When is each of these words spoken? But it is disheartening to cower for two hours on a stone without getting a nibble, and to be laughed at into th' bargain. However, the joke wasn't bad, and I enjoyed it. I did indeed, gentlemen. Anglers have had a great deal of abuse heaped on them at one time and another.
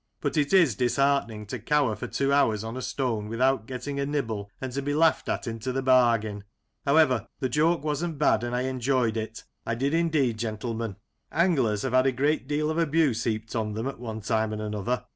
But 0.19 0.35
it 0.35 0.51
is 0.51 0.73
disheartening 0.73 1.45
to 1.45 1.59
cower 1.59 1.95
for 1.95 2.07
two 2.07 2.33
hours 2.33 2.63
on 2.63 2.75
a 2.75 2.81
stone 2.81 3.27
without 3.29 3.67
getting 3.67 3.99
a 3.99 4.05
nibble, 4.07 4.49
and 4.59 4.73
to 4.73 4.81
be 4.81 4.95
laughed 4.95 5.29
at 5.29 5.45
into 5.45 5.71
th' 5.71 5.85
bargain. 5.85 6.43
However, 6.87 7.27
the 7.39 7.49
joke 7.49 7.83
wasn't 7.83 8.17
bad, 8.17 8.43
and 8.43 8.55
I 8.55 8.61
enjoyed 8.61 9.15
it. 9.15 9.43
I 9.63 9.75
did 9.75 9.93
indeed, 9.93 10.39
gentlemen. 10.39 10.95
Anglers 11.31 11.83
have 11.83 11.93
had 11.93 12.07
a 12.07 12.11
great 12.11 12.47
deal 12.47 12.71
of 12.71 12.79
abuse 12.79 13.25
heaped 13.25 13.55
on 13.55 13.73
them 13.73 13.85
at 13.87 13.99
one 13.99 14.21
time 14.21 14.51
and 14.51 14.61
another. 14.63 15.05